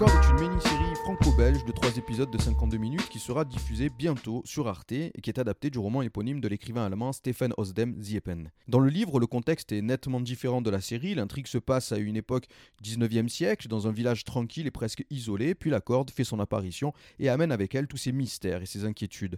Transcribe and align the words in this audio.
Corde 0.00 0.12
est 0.14 0.30
une 0.30 0.48
mini-série 0.48 0.94
franco-belge 1.04 1.62
de 1.66 1.72
3 1.72 1.98
épisodes 1.98 2.30
de 2.30 2.40
52 2.40 2.78
minutes 2.78 3.10
qui 3.10 3.18
sera 3.18 3.44
diffusée 3.44 3.90
bientôt 3.90 4.40
sur 4.46 4.66
Arte 4.66 4.92
et 4.92 5.12
qui 5.22 5.28
est 5.28 5.38
adaptée 5.38 5.68
du 5.68 5.78
roman 5.78 6.00
éponyme 6.00 6.40
de 6.40 6.48
l'écrivain 6.48 6.86
allemand 6.86 7.12
Stephen 7.12 7.52
Osdem 7.58 8.00
Ziepen. 8.00 8.50
Dans 8.66 8.78
le 8.78 8.88
livre, 8.88 9.20
le 9.20 9.26
contexte 9.26 9.72
est 9.72 9.82
nettement 9.82 10.20
différent 10.20 10.62
de 10.62 10.70
la 10.70 10.80
série. 10.80 11.14
L'intrigue 11.14 11.48
se 11.48 11.58
passe 11.58 11.92
à 11.92 11.98
une 11.98 12.16
époque 12.16 12.46
19e 12.82 13.28
siècle, 13.28 13.68
dans 13.68 13.88
un 13.88 13.92
village 13.92 14.24
tranquille 14.24 14.66
et 14.66 14.70
presque 14.70 15.04
isolé, 15.10 15.54
puis 15.54 15.68
la 15.68 15.82
Corde 15.82 16.10
fait 16.10 16.24
son 16.24 16.40
apparition 16.40 16.94
et 17.18 17.28
amène 17.28 17.52
avec 17.52 17.74
elle 17.74 17.86
tous 17.86 17.98
ses 17.98 18.12
mystères 18.12 18.62
et 18.62 18.66
ses 18.66 18.86
inquiétudes. 18.86 19.36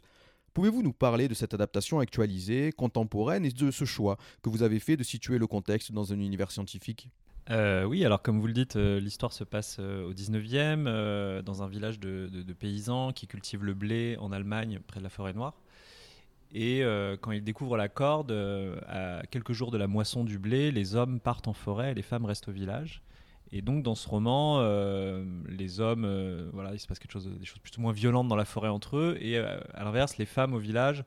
Pouvez-vous 0.54 0.84
nous 0.84 0.92
parler 0.92 1.26
de 1.26 1.34
cette 1.34 1.54
adaptation 1.54 1.98
actualisée, 1.98 2.70
contemporaine 2.70 3.44
et 3.44 3.50
de 3.50 3.72
ce 3.72 3.84
choix 3.84 4.16
que 4.42 4.48
vous 4.48 4.62
avez 4.62 4.78
fait 4.78 4.96
de 4.96 5.02
situer 5.02 5.38
le 5.38 5.48
contexte 5.48 5.90
dans 5.90 6.12
un 6.12 6.20
univers 6.20 6.52
scientifique? 6.52 7.08
Euh, 7.50 7.84
oui, 7.84 8.04
alors 8.04 8.22
comme 8.22 8.40
vous 8.40 8.46
le 8.46 8.52
dites, 8.52 8.76
euh, 8.76 9.00
l'histoire 9.00 9.32
se 9.32 9.42
passe 9.44 9.78
euh, 9.80 10.08
au 10.08 10.12
19e, 10.12 11.42
dans 11.42 11.62
un 11.62 11.68
village 11.68 11.98
de, 11.98 12.28
paysans 12.58 13.12
qui 13.12 13.26
cultivent 13.26 13.64
le 13.64 13.74
blé 13.74 14.16
en 14.20 14.32
Allemagne, 14.32 14.80
près 14.86 15.00
de 15.00 15.04
la 15.04 15.10
forêt 15.10 15.32
noire. 15.32 15.54
Et 16.54 16.82
quand 17.22 17.32
ils 17.32 17.42
découvrent 17.42 17.78
la 17.78 17.88
corde, 17.88 18.30
à 18.86 19.22
quelques 19.30 19.52
jours 19.52 19.70
de 19.70 19.78
la 19.78 19.86
moisson 19.86 20.22
du 20.22 20.38
blé, 20.38 20.70
les 20.70 20.94
hommes 20.94 21.18
partent 21.18 21.48
en 21.48 21.54
forêt 21.54 21.92
et 21.92 21.94
les 21.94 22.02
femmes 22.02 22.26
restent 22.26 22.48
au 22.48 22.52
village. 22.52 23.02
Et 23.52 23.62
donc 23.62 23.82
dans 23.82 23.94
ce 23.94 24.06
roman, 24.06 24.60
les 25.48 25.80
hommes, 25.80 26.50
voilà, 26.52 26.74
il 26.74 26.78
se 26.78 26.86
passe 26.86 26.98
quelque 26.98 27.12
chose, 27.12 27.26
des 27.26 27.46
choses 27.46 27.58
plutôt 27.60 27.80
moins 27.80 27.94
violentes 27.94 28.28
dans 28.28 28.36
la 28.36 28.44
forêt 28.44 28.68
entre 28.68 28.98
eux, 28.98 29.16
et 29.18 29.38
à 29.38 29.82
l'inverse, 29.82 30.18
les 30.18 30.26
femmes 30.26 30.52
au 30.52 30.58
village 30.58 31.04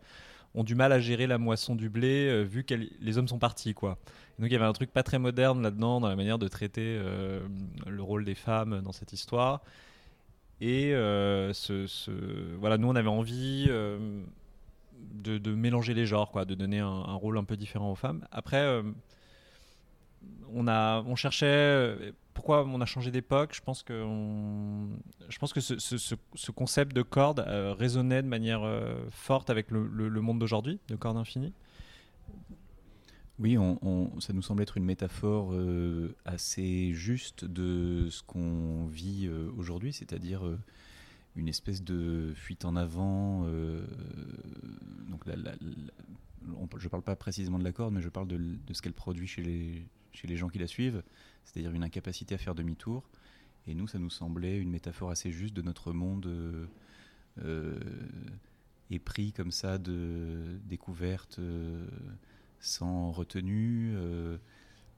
ont 0.55 0.64
du 0.64 0.76
mal 0.76 0.91
à 0.91 1.00
gérer 1.00 1.27
la 1.27 1.38
moisson 1.38 1.76
du 1.76 1.90
blé 1.90 2.44
vu 2.44 2.63
que 2.63 2.73
les 2.73 3.18
hommes 3.18 3.27
sont 3.27 3.40
partis, 3.40 3.73
quoi 3.73 4.00
donc 4.40 4.50
il 4.50 4.54
y 4.54 4.55
avait 4.55 4.66
un 4.66 4.73
truc 4.73 4.91
pas 4.91 5.04
très 5.04 5.20
moderne 5.20 5.62
là-dedans 5.62 6.02
dans 6.02 6.09
la 6.09 6.16
manière 6.16 6.38
de 6.38 6.48
traiter 6.48 6.98
euh, 6.99 7.40
le 7.88 8.04
rôle 8.04 8.26
des 8.26 8.35
femmes 8.35 8.82
dans 8.82 8.91
cette 8.91 9.13
histoire. 9.13 9.62
Et 10.60 10.93
euh, 10.93 11.54
ce, 11.54 12.12
voilà, 12.60 12.77
nous 12.77 12.88
on 12.88 12.96
avait 12.96 13.07
envie 13.07 13.68
euh, 13.70 14.21
de, 15.13 15.55
mélanger 15.55 15.93
les 15.93 16.05
genres, 16.05 16.32
quoi, 16.32 16.43
de 16.43 16.54
donner 16.54 16.80
un, 16.80 17.13
rôle 17.13 17.37
un 17.37 17.46
peu 17.46 17.55
différent 17.55 17.91
aux 17.91 17.96
femmes. 17.96 18.26
Après, 18.32 18.82
on 20.54 20.68
a, 20.68 21.01
on 21.04 21.15
cherchait 21.15 22.13
pourquoi 22.34 22.65
on 22.65 22.81
a 22.81 22.85
changé 22.85 23.12
d'époque. 23.12 23.54
Je 23.54 23.62
pense 23.62 23.84
que, 23.84 24.05
je 25.29 25.37
pense 25.37 25.54
que 25.54 25.59
ce, 25.59 25.77
ce, 25.77 26.51
concept 26.51 26.95
de 26.95 27.01
corde 27.01 27.45
résonnait 27.79 28.21
de 28.21 28.27
manière 28.27 28.62
forte 29.09 29.49
avec 29.49 29.71
le, 29.71 29.87
le 29.87 30.21
monde 30.21 30.40
d'aujourd'hui, 30.40 30.79
de 30.87 30.96
corde 30.96 31.18
infinie. 31.18 31.53
Oui, 33.37 33.57
ça 34.20 34.31
nous 34.31 34.41
semble 34.41 34.63
être 34.63 34.77
une 34.77 34.85
métaphore 34.85 35.51
euh, 35.51 36.15
assez 36.23 36.93
juste 36.93 37.43
de 37.43 38.07
ce 38.09 38.23
qu'on 38.23 38.85
vit 38.85 39.27
euh, 39.27 39.51
aujourd'hui, 39.57 39.91
c'est-à-dire 39.91 40.46
euh, 40.46 40.57
une 41.35 41.49
espèce 41.49 41.84
de 41.84 42.31
fuite 42.34 42.63
en 42.63 42.77
avant. 42.77 43.46
donc 45.09 45.23
je 45.27 46.85
ne 46.85 46.90
parle 46.90 47.03
pas 47.03 47.18
précisément 47.18 47.59
de 47.59 47.65
la 47.65 47.73
corde, 47.73 47.93
mais 47.93 48.01
je 48.01 48.07
parle 48.07 48.27
de, 48.27 48.40
ce 48.71 48.81
qu'elle 48.81 48.93
produit 48.93 49.27
chez 49.27 49.43
les, 49.43 49.85
chez 50.16 50.27
les 50.27 50.38
gens 50.38 50.49
qui 50.49 50.60
la 50.60 50.68
suivent, 50.68 51.04
c'est-à-dire 51.44 51.71
une 51.71 51.84
incapacité 51.84 52.35
à 52.35 52.38
faire 52.38 52.55
demi-tour. 52.55 53.10
Et 53.68 53.76
nous, 53.76 53.88
ça 53.88 53.99
nous 53.99 54.10
semblait 54.10 54.58
une 54.58 54.70
métaphore 54.70 55.12
assez 55.12 55.32
juste 55.32 55.54
de 55.54 55.62
notre 55.62 55.91
monde 55.94 56.68
épris 58.91 59.34
comme 59.34 59.52
ça 59.52 59.77
de 59.77 60.60
découvertes 60.66 61.40
sans 62.66 63.12
retenue, 63.12 63.93
euh, 63.96 64.38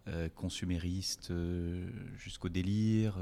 euh, 0.07 0.29
consumériste 0.29 1.31
euh, 1.31 1.89
jusqu'au 2.17 2.49
délire, 2.49 3.19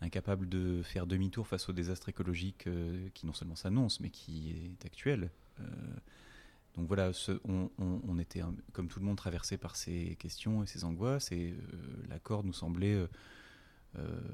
incapable 0.00 0.48
de 0.48 0.82
faire 0.82 1.06
demi-tour 1.06 1.46
face 1.46 1.68
au 1.68 1.72
désastre 1.72 2.08
écologique 2.08 2.68
qui 3.14 3.26
non 3.26 3.32
seulement 3.32 3.56
s'annonce, 3.56 4.00
mais 4.00 4.10
qui 4.10 4.50
est 4.50 4.84
actuel. 4.84 5.30
Donc 6.76 6.88
voilà, 6.88 7.12
on, 7.46 8.18
était, 8.18 8.42
comme 8.72 8.88
tout 8.88 8.98
le 8.98 9.06
monde, 9.06 9.16
traversé 9.16 9.56
par 9.56 9.76
ces 9.76 10.16
questions 10.16 10.62
et 10.62 10.66
ces 10.66 10.84
angoisses, 10.84 11.30
et 11.32 11.54
l'accord 12.08 12.44
nous 12.44 12.52
semblait, 12.52 12.98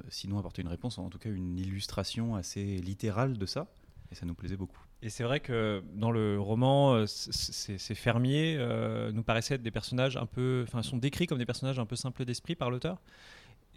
sinon 0.09 0.39
apporter 0.39 0.63
une 0.63 0.69
réponse, 0.69 0.99
en 0.99 1.11
tout 1.11 1.19
cas 1.19 1.31
une 1.31 1.59
illustration 1.59 2.35
assez 2.35 2.79
littérale 2.79 3.37
de 3.37 3.47
ça, 3.47 3.67
et 4.11 4.15
ça 4.15 4.27
nous 4.27 4.35
plaisait 4.35 4.57
beaucoup. 4.57 4.81
Et 5.03 5.09
c'est 5.09 5.25
vrai 5.25 5.41
que 5.41 5.83
dans 5.95 6.11
le 6.11 6.39
roman, 6.39 6.95
euh, 6.95 7.07
ces 7.07 7.95
fermiers 7.95 8.57
euh, 8.59 9.13
nous 9.13 9.23
paraissaient 9.23 9.55
être 9.55 9.63
des 9.63 9.71
personnages 9.71 10.17
un 10.17 10.27
peu, 10.27 10.65
enfin, 10.67 10.83
sont 10.83 10.99
décrits 10.99 11.27
comme 11.27 11.39
des 11.39 11.47
personnages 11.47 11.79
un 11.79 11.87
peu 11.87 11.97
simples 11.97 12.25
d'esprit 12.25 12.55
par 12.55 12.71
l'auteur. 12.71 12.99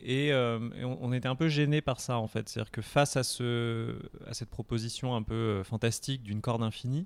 Et, 0.02 0.34
euh, 0.34 0.60
on, 0.84 1.14
était 1.14 1.30
un 1.30 1.36
peu 1.36 1.48
gêné 1.48 1.80
par 1.80 2.02
ça 2.02 2.18
en 2.18 2.28
fait, 2.28 2.50
c'est-à-dire 2.50 2.72
que 2.72 2.82
face 2.82 3.16
à, 3.16 3.24
ce, 3.24 3.96
à 4.28 4.34
cette 4.34 4.50
proposition 4.50 5.16
un 5.16 5.24
peu 5.24 5.64
fantastique 5.64 6.24
d'une 6.24 6.42
corde 6.42 6.62
infinie, 6.62 7.06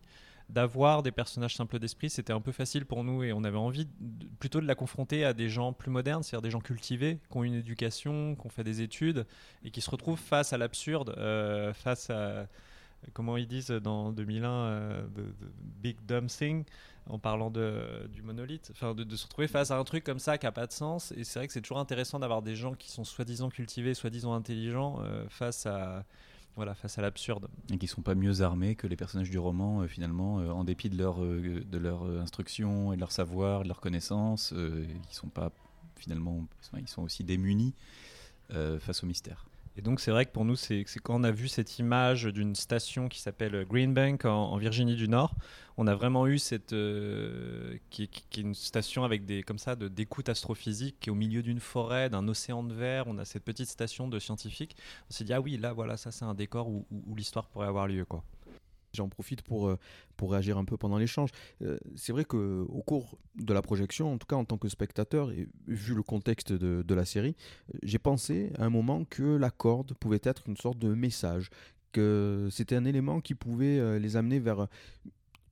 d'avoir 0.50 1.03
des 1.03 1.12
personnages 1.12 1.56
simples 1.56 1.80
d'esprit, 1.80 2.09
c'était 2.09 2.34
un 2.34 2.41
peu 2.41 2.52
facile 2.52 2.85
pour 2.85 3.03
nous 3.03 3.24
et 3.24 3.34
on 3.34 3.44
avait 3.44 3.58
envie 3.58 3.88
plutôt 4.40 4.62
de 4.62 4.66
la 4.66 4.75
confronter 4.75 5.25
à 5.25 5.34
des 5.34 5.50
gens 5.50 5.74
plus 5.74 5.91
modernes, 5.91 6.24
c'est-à-dire 6.24 6.44
des 6.44 6.52
gens 6.52 6.62
cultivés, 6.62 7.19
qui 7.30 7.38
ont 7.38 7.44
une 7.44 7.56
éducation, 7.56 8.35
qui 8.35 8.46
ont 8.46 8.50
fait 8.50 8.63
des 8.63 8.81
études 8.81 9.25
et 9.63 9.72
qui 9.72 9.81
se 9.81 9.90
retrouvent 9.90 10.19
face 10.19 10.53
à 10.53 10.57
l'absurde, 10.57 11.16
face 11.74 12.09
à 12.09 12.47
comment 13.13 13.38
ils 13.38 13.47
disent 13.47 13.69
dans 13.69 14.12
2001, 14.12 14.50
euh, 14.50 15.02
Big 15.81 15.97
Dumb 16.06 16.28
Thing, 16.28 16.63
en 17.09 17.19
parlant 17.19 17.50
de, 17.50 18.07
du 18.12 18.22
monolithe, 18.22 18.69
enfin 18.72 18.94
de, 18.94 19.16
se 19.16 19.25
retrouver 19.25 19.47
face 19.47 19.72
à 19.72 19.78
un 19.78 19.84
truc 19.84 20.03
comme 20.03 20.19
ça 20.19 20.38
qui 20.38 20.46
n'a 20.46 20.52
pas 20.52 20.68
de 20.68 20.74
sens. 20.74 21.13
Et 21.13 21.24
c'est 21.24 21.40
vrai 21.40 21.47
que 21.47 21.53
c'est 21.53 21.62
toujours 21.62 21.80
intéressant 21.80 22.19
d'avoir 22.19 22.41
des 22.41 22.56
gens 22.56 22.74
qui 22.74 22.91
sont 22.91 23.03
soi-disant 23.03 23.50
cultivés, 23.50 23.94
soi-disant 23.94 24.34
intelligents, 24.34 25.00
euh, 25.03 25.25
face 25.30 25.66
à 25.66 26.03
voilà, 26.57 26.75
face 26.75 26.97
à 26.97 27.01
l'absurde. 27.01 27.47
Et 27.72 27.78
qui 27.78 27.88
sont 27.88 28.01
pas 28.01 28.16
mieux 28.16 28.41
armés 28.41 28.75
que 28.75 28.88
les 28.88 28.97
personnages 28.97 29.29
du 29.29 29.40
roman, 29.40 29.81
euh, 29.81 29.88
finalement, 29.88 30.35
en 30.35 30.63
dépit 30.66 30.90
de 30.90 30.97
leur, 30.97 31.19
de 31.19 31.78
leur 31.78 32.03
instruction 32.19 32.91
et 32.91 32.95
de 32.97 33.00
leur 33.00 33.12
savoir, 33.13 33.63
de 33.63 33.69
leur 33.69 33.79
connaissance, 33.79 34.53
ils 34.53 35.16
sont 35.16 35.29
pas, 35.29 35.51
finalement, 35.95 36.45
ils 36.78 36.88
sont 36.88 37.03
aussi 37.03 37.23
démunis 37.23 37.73
face 38.50 39.03
au 39.03 39.07
mystère. 39.07 39.45
Et 39.78 39.82
donc 39.82 40.00
c'est 40.00 40.10
vrai 40.10 40.26
que 40.26 40.32
pour 40.32 40.44
nous, 40.44 40.56
c'est 40.56 40.84
quand 41.04 41.16
on 41.16 41.24
a 41.24 41.30
vu 41.30 41.48
cette 41.48 41.78
image 41.78 42.24
d'une 42.26 42.56
station 42.56 43.10
qui 43.10 43.20
s'appelle 43.20 43.64
Greenbank 43.66 44.26
en, 44.26 44.52
en, 44.52 44.58
Virginie 44.58 44.96
du 44.96 45.08
Nord, 45.08 45.36
on 45.78 45.86
a 45.86 45.94
vraiment 45.94 46.26
eu 46.26 46.40
cette 46.40 46.74
euh, 46.74 47.78
qui, 47.92 48.04
est 48.04 48.38
une 48.38 48.56
station 48.56 49.04
avec 49.04 49.26
des 49.26 49.44
comme 49.44 49.60
ça 49.60 49.76
d'écoute 49.76 50.30
astrophysique 50.30 51.00
qui 51.00 51.10
est 51.10 51.12
au 51.12 51.16
milieu 51.16 51.44
d'une 51.44 51.60
forêt, 51.60 52.10
d'un 52.10 52.28
océan 52.28 52.64
de 52.64 52.74
verre. 52.74 53.06
On 53.06 53.20
a 53.20 53.26
cette 53.26 53.44
petite 53.44 53.70
station 53.70 54.08
de 54.08 54.18
scientifiques. 54.18 54.76
On 55.12 55.14
s'est 55.14 55.24
dit 55.24 55.34
ah 55.34 55.42
oui 55.42 55.58
là 55.58 55.74
voilà 55.74 55.96
ça 55.96 56.12
c'est 56.12 56.26
un 56.26 56.34
décor 56.34 56.68
où, 56.68 56.88
où 56.92 57.16
l'histoire 57.16 57.46
pourrait 57.48 57.68
avoir 57.68 57.88
lieu 57.88 58.04
quoi. 58.04 58.24
J'en 58.97 59.09
profite 59.09 59.41
pour, 59.41 59.68
euh, 59.68 59.78
pour 60.18 60.31
réagir 60.31 60.58
un 60.58 60.66
peu 60.66 60.75
pendant 60.75 60.97
l'échange. 60.97 61.30
Euh, 61.62 61.78
c'est 61.96 62.12
vrai 62.12 62.25
qu'au 62.25 62.84
cours 62.85 63.18
de 63.35 63.53
la 63.53 63.62
projection, 63.62 64.12
en 64.12 64.18
tout 64.18 64.28
cas 64.28 64.35
en 64.35 64.46
tant 64.46 64.58
que 64.58 64.68
spectateur, 64.68 65.31
et 65.31 65.47
vu 65.68 65.94
le 65.94 66.03
contexte 66.03 66.52
de, 66.52 66.81
de 66.81 66.96
la 66.96 67.06
série, 67.06 67.36
j'ai 67.84 68.00
pensé 68.00 68.52
à 68.57 68.66
un 68.66 68.69
moment 68.69 69.06
que 69.06 69.24
la 69.24 69.52
corde 69.52 69.94
pouvait 69.94 70.19
être 70.24 70.44
une 70.47 70.57
sorte 70.57 70.80
de 70.80 70.94
message, 70.94 71.50
que 71.91 72.47
c'était 72.52 72.75
un 72.75 72.86
élément 72.86 73.22
qui 73.22 73.36
pouvait 73.36 73.80
euh, 73.80 74.00
les 74.00 74.18
amener 74.18 74.40
vers 74.40 74.68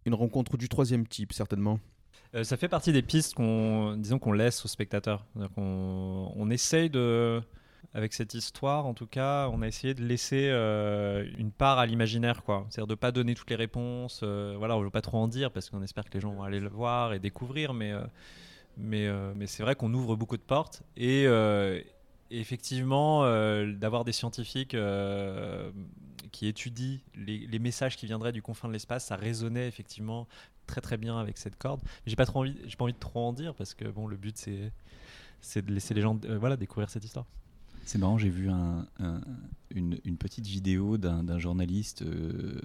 une 0.05 0.13
rencontre 0.13 0.57
du 0.57 0.69
troisième 0.69 1.07
type, 1.07 1.33
certainement. 1.33 1.79
ça 2.43 2.57
fait 2.57 2.67
partie 2.67 2.91
des 2.91 3.01
pistes 3.01 3.33
qu'on, 3.33 3.95
disons, 3.97 4.19
laisse 4.33 4.63
aux 4.63 4.67
spectateurs. 4.67 5.25
On 5.57 6.49
essaye 6.51 6.91
de 6.91 7.41
avec 7.93 8.13
cette 8.13 8.33
histoire, 8.33 8.85
en 8.85 8.93
tout 8.93 9.07
cas, 9.07 9.49
on 9.49 9.61
a 9.61 9.67
essayé 9.67 9.93
de 9.93 10.03
laisser 10.03 10.49
euh, 10.49 11.25
une 11.37 11.51
part 11.51 11.79
à 11.79 11.85
l'imaginaire, 11.85 12.43
quoi. 12.43 12.65
C'est-à-dire 12.69 12.87
de 12.87 12.95
pas 12.95 13.11
donner 13.11 13.35
toutes 13.35 13.49
les 13.49 13.55
réponses. 13.55 14.21
Euh, 14.23 14.55
voilà, 14.57 14.77
on 14.77 14.81
veut 14.81 14.89
pas 14.89 15.01
trop 15.01 15.17
en 15.17 15.27
dire 15.27 15.51
parce 15.51 15.69
qu'on 15.69 15.81
espère 15.81 16.05
que 16.05 16.13
les 16.13 16.19
gens 16.19 16.33
vont 16.33 16.43
aller 16.43 16.59
le 16.59 16.69
voir 16.69 17.13
et 17.13 17.19
découvrir, 17.19 17.73
mais 17.73 17.91
euh, 17.91 18.01
mais 18.77 19.07
mais 19.35 19.47
c'est 19.47 19.63
vrai 19.63 19.75
qu'on 19.75 19.93
ouvre 19.93 20.17
beaucoup 20.17 20.35
de 20.35 20.41
portes 20.41 20.83
et, 20.97 21.25
effectivement 22.31 23.21
d'avoir 23.79 24.03
des 24.03 24.11
scientifiques 24.11 24.75
qui 26.33 26.47
étudient 26.47 26.99
les, 27.15 27.59
messages 27.59 27.95
qui 27.95 28.05
viendraient 28.05 28.33
du 28.33 28.41
confin 28.41 28.67
de 28.67 28.73
l'espace, 28.73 29.05
ça 29.05 29.15
résonnait 29.15 29.69
effectivement 29.69 30.27
très 30.67 30.81
très 30.81 30.97
bien 30.97 31.17
avec 31.17 31.37
cette 31.37 31.57
corde. 31.57 31.79
J'ai 32.05 32.17
pas 32.17 32.25
trop 32.25 32.41
envie, 32.41 32.57
j'ai 32.65 32.75
pas 32.75 32.83
envie 32.83 32.93
de 32.93 32.99
trop 32.99 33.21
en 33.21 33.31
dire 33.31 33.55
parce 33.55 33.73
que 33.73 33.85
bon, 33.85 34.07
le 34.07 34.17
but 34.17 34.37
c'est 34.37 34.73
c'est 35.39 35.65
de 35.65 35.71
laisser 35.71 35.93
les 35.93 36.01
gens 36.01 36.19
voilà 36.37 36.57
découvrir 36.57 36.89
cette 36.89 37.05
histoire. 37.05 37.25
C'est 37.85 37.99
marrant, 37.99 38.17
j'ai 38.17 38.29
vu 38.29 38.49
une, 39.69 40.17
petite 40.17 40.47
vidéo 40.47 40.97
d'un 40.97 41.37
journaliste, 41.37 42.01
euh, 42.01 42.59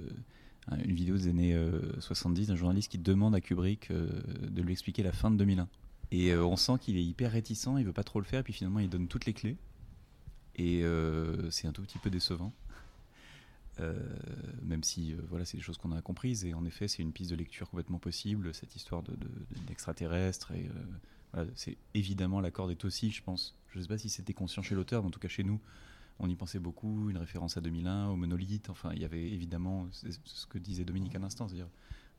une 0.82 0.94
vidéo 0.94 1.16
des 1.18 1.28
années 1.28 1.56
70, 1.98 2.44
euh, 2.48 2.52
d'un 2.52 2.56
journaliste 2.56 2.90
qui 2.90 2.98
demande 2.98 3.34
à 3.34 3.42
Kubrick 3.42 3.90
euh, 3.90 4.08
de 4.48 4.62
lui 4.62 4.72
expliquer 4.72 5.02
la 5.02 5.12
fin 5.12 5.30
de 5.30 5.36
2001. 5.36 5.68
Et 6.10 6.34
on 6.34 6.56
sent 6.56 6.72
qu'il 6.80 6.96
est 6.96 7.04
hyper 7.04 7.32
réticent, 7.32 7.68
il 7.78 7.84
veut 7.84 7.92
pas 7.92 8.02
trop 8.02 8.18
le 8.18 8.24
faire, 8.24 8.40
et 8.40 8.42
puis 8.42 8.54
finalement 8.54 8.80
il 8.80 8.88
donne 8.88 9.06
toutes 9.06 9.26
les 9.26 9.34
clés. 9.34 9.56
Et 10.56 10.82
c'est 11.50 11.68
un 11.68 11.72
tout 11.72 11.82
petit 11.82 11.98
peu 11.98 12.10
décevant. 12.10 12.52
même 14.64 14.82
si 14.82 15.14
voilà, 15.28 15.44
c'est 15.44 15.58
des 15.58 15.62
choses 15.62 15.76
qu'on 15.76 15.92
a 15.92 16.00
comprises, 16.00 16.46
et 16.46 16.54
en 16.54 16.64
effet 16.64 16.88
c'est 16.88 17.02
une 17.02 17.12
piste 17.12 17.30
de 17.30 17.36
lecture 17.36 17.70
complètement 17.70 17.98
possible, 17.98 18.52
cette 18.54 18.74
histoire 18.74 19.04
d'extraterrestre. 19.68 20.52
De, 20.52 20.58
et 20.58 20.70
c'est 21.54 21.76
évidemment 21.94 22.40
l'accord 22.40 22.70
est 22.70 22.84
aussi, 22.84 23.10
je 23.10 23.22
pense, 23.22 23.56
je 23.68 23.78
ne 23.78 23.82
sais 23.82 23.88
pas 23.88 23.98
si 23.98 24.08
c'était 24.08 24.32
conscient 24.32 24.62
chez 24.62 24.74
l'auteur, 24.74 25.02
mais 25.02 25.08
en 25.08 25.10
tout 25.10 25.20
cas 25.20 25.28
chez 25.28 25.44
nous, 25.44 25.60
on 26.18 26.28
y 26.28 26.36
pensait 26.36 26.58
beaucoup, 26.58 27.08
une 27.08 27.16
référence 27.16 27.56
à 27.56 27.60
2001, 27.60 28.08
au 28.08 28.16
monolithe. 28.16 28.68
Enfin, 28.68 28.90
il 28.94 29.00
y 29.00 29.04
avait 29.04 29.30
évidemment 29.30 29.88
ce 29.92 30.46
que 30.46 30.58
disait 30.58 30.84
Dominique 30.84 31.14
à 31.14 31.18
l'instant, 31.18 31.48
c'est-à-dire 31.48 31.68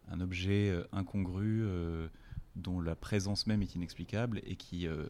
un 0.10 0.20
objet 0.20 0.70
euh, 0.70 0.84
incongru 0.92 1.62
euh, 1.64 2.08
dont 2.56 2.82
la 2.82 2.96
présence 2.96 3.48
même 3.48 3.62
est 3.62 3.76
inexplicable 3.76 4.42
et 4.46 4.56
qui, 4.56 4.88
euh, 4.88 5.08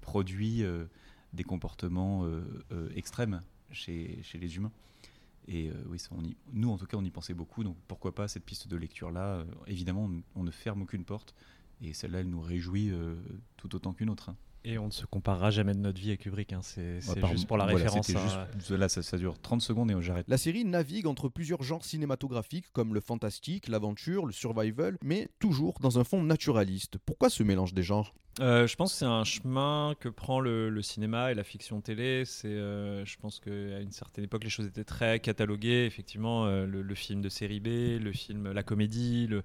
produit 0.00 0.64
des 1.34 1.44
comportements 1.44 2.26
extrêmes 2.94 3.42
chez, 3.70 4.22
les 4.32 4.56
humains. 4.56 4.72
Et 5.48 5.70
oui, 5.86 5.98
on 6.10 6.22
nous, 6.54 6.70
en 6.70 6.78
tout 6.78 6.86
cas, 6.86 6.96
on 6.96 7.04
y 7.04 7.10
pensait 7.10 7.34
beaucoup. 7.34 7.62
Donc 7.62 7.76
pourquoi 7.88 8.14
pas 8.14 8.26
cette 8.26 8.44
piste 8.44 8.68
de 8.68 8.76
lecture-là? 8.76 9.44
Évidemment, 9.66 10.10
on, 10.34 10.44
ne 10.44 10.50
ferme 10.50 10.80
aucune 10.82 11.04
porte. 11.04 11.34
Et 11.82 11.92
celle-là, 11.94 12.20
elle 12.20 12.30
nous 12.30 12.40
réjouit 12.40 12.92
tout 13.56 13.74
autant 13.74 13.92
qu'une 13.92 14.10
autre. 14.10 14.28
Hein. 14.28 14.36
Et 14.64 14.78
on 14.78 14.86
ne 14.86 14.92
se 14.92 15.06
comparera 15.06 15.50
jamais 15.50 15.74
de 15.74 15.80
notre 15.80 16.00
vie 16.00 16.12
à 16.12 16.16
Kubrick, 16.16 16.52
hein. 16.52 16.60
c'est 16.62 17.00
juste 17.32 17.48
pour 17.48 17.56
la 17.56 17.64
référence. 17.64 18.08
Hein. 18.10 18.46
là, 18.76 18.88
ça, 18.88 19.18
dure 19.18 19.40
30 19.40 19.60
secondes 19.60 19.90
et 19.90 19.94
j'arrête. 20.00 20.26
La 20.28 20.38
série 20.38 20.64
navigue 20.64 21.08
entre 21.08 21.28
plusieurs 21.28 21.64
genres 21.64 21.84
cinématographiques 21.84 22.66
comme 22.72 22.94
le 22.94 23.00
fantastique, 23.00 23.66
l'aventure, 23.66 24.24
le 24.24 24.32
survival, 24.32 24.98
mais 25.02 25.28
toujours 25.40 25.78
dans 25.80 25.98
un 25.98 26.04
fond 26.04 26.22
naturaliste. 26.22 26.98
Pourquoi 27.04 27.28
ce 27.28 27.42
mélange 27.42 27.74
des 27.74 27.82
genres? 27.82 28.14
Euh, 28.40 28.66
je 28.66 28.76
pense 28.76 28.92
que 28.92 28.98
c'est 28.98 29.04
un 29.04 29.24
chemin 29.24 29.94
que 30.00 30.08
prend 30.08 30.40
le, 30.40 30.80
cinéma 30.80 31.32
et 31.32 31.34
la 31.34 31.44
fiction 31.44 31.80
télé. 31.80 32.24
C'est, 32.24 32.48
euh, 32.48 33.04
je 33.04 33.16
pense 33.18 33.40
qu'à 33.40 33.80
une 33.80 33.90
certaine 33.90 34.24
époque, 34.24 34.44
les 34.44 34.50
choses 34.50 34.66
étaient 34.66 34.84
très 34.84 35.20
cataloguées. 35.20 35.84
Effectivement, 35.84 36.46
euh, 36.46 36.64
le, 36.66 36.82
le, 36.82 36.94
film 36.94 37.20
de 37.20 37.28
série 37.28 37.60
B, 37.60 38.00
le 38.02 38.12
film, 38.12 38.50
la 38.50 38.62
comédie, 38.62 39.26
le, 39.26 39.42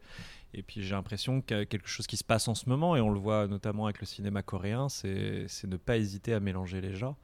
et 0.54 0.64
puis 0.64 0.84
j'ai 0.84 0.96
l'impression 0.96 1.42
qu'il 1.42 1.58
y 1.58 1.60
a 1.60 1.66
quelque 1.66 1.88
chose 1.88 2.08
qui 2.08 2.18
se 2.18 2.24
passe 2.24 2.48
en 2.48 2.56
ce 2.56 2.70
moment, 2.70 2.96
et 2.96 3.02
on 3.02 3.10
le 3.10 3.20
voit 3.20 3.48
notamment 3.48 3.86
avec 3.86 4.00
le 4.00 4.06
cinéma 4.06 4.42
coréen, 4.44 4.90
c'est 4.90 5.48
ne 5.64 5.78
pas 5.78 5.98
hésiter 5.98 6.34
à 6.34 6.40
mélanger 6.40 6.82
les 6.82 6.96
genres. 6.96 7.18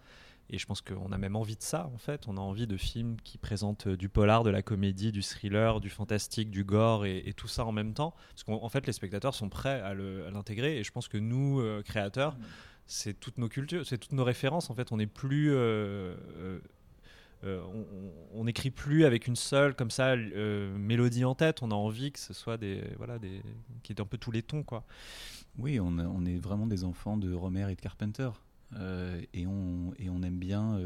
Et 0.49 0.57
je 0.57 0.65
pense 0.65 0.81
qu'on 0.81 1.11
a 1.11 1.17
même 1.17 1.35
envie 1.35 1.55
de 1.55 1.61
ça, 1.61 1.89
en 1.93 1.97
fait. 1.97 2.27
On 2.27 2.37
a 2.37 2.39
envie 2.41 2.67
de 2.67 2.77
films 2.77 3.15
qui 3.23 3.37
présentent 3.37 3.87
du 3.87 4.09
polar, 4.09 4.43
de 4.43 4.49
la 4.49 4.61
comédie, 4.61 5.11
du 5.11 5.23
thriller, 5.23 5.79
du 5.79 5.89
fantastique, 5.89 6.51
du 6.51 6.63
gore 6.63 7.05
et, 7.05 7.33
tout 7.35 7.47
ça 7.47 7.65
en 7.65 7.71
même 7.71 7.93
temps. 7.93 8.13
Parce 8.29 8.43
qu'en 8.43 8.69
fait, 8.69 8.85
les 8.85 8.93
spectateurs 8.93 9.33
sont 9.33 9.49
prêts 9.49 9.81
à 9.81 9.93
l'intégrer. 9.93 10.77
Et 10.77 10.83
je 10.83 10.91
pense 10.91 11.07
que 11.07 11.17
nous, 11.17 11.59
euh, 11.59 11.81
créateurs, 11.81 12.35
c'est 12.85 13.19
toutes 13.19 13.37
nos 13.37 13.47
cultures, 13.47 13.85
c'est 13.85 13.97
toutes 13.97 14.11
nos 14.11 14.23
références. 14.23 14.69
En 14.69 14.75
fait, 14.75 14.91
on 14.91 14.97
n'est 14.97 15.07
plus 15.07 15.51
euh, 15.51 16.15
euh, 16.37 16.59
euh, 17.43 17.61
on 18.31 18.45
n'écrit 18.45 18.71
plus 18.71 19.05
avec 19.05 19.27
une 19.27 19.35
seule 19.35 19.75
comme 19.75 19.91
ça 19.91 20.13
euh, 20.13 20.75
mélodie 20.77 21.25
en 21.25 21.35
tête. 21.35 21.61
On 21.61 21.71
a 21.71 21.75
envie 21.75 22.11
que 22.11 22.19
ce 22.19 22.33
soit 22.33 22.57
des 22.57 22.83
voilà 22.97 23.19
des 23.19 23.41
qui 23.83 23.91
est 23.91 23.99
un 23.99 24.05
peu 24.05 24.17
tous 24.17 24.31
les 24.31 24.43
tons 24.43 24.63
quoi. 24.63 24.85
Oui, 25.57 25.79
on, 25.79 26.25
est 26.25 26.37
vraiment 26.37 26.65
des 26.65 26.83
enfants 26.83 27.15
de 27.15 27.31
Romer 27.33 27.71
et 27.71 27.75
de 27.75 27.81
Carpenter. 27.81 28.29
Euh, 28.75 29.21
et, 29.35 29.45
on, 29.45 29.93
et 29.99 30.09
on 30.09 30.23
aime 30.23 30.39
bien, 30.39 30.79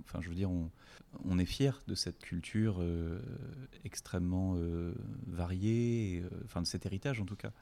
enfin 0.00 0.20
je 0.20 0.28
veux 0.28 0.34
dire, 0.34 0.50
on, 0.50 1.38
est 1.38 1.46
fier 1.46 1.80
de 1.86 1.94
cette 1.94 2.18
culture 2.18 2.84
extrêmement 3.84 4.58
variée, 5.26 6.22
enfin 6.44 6.60
de 6.60 6.66
cet 6.66 6.84
héritage 6.84 7.22
en 7.22 7.24
tout 7.24 7.36
cas. 7.36 7.52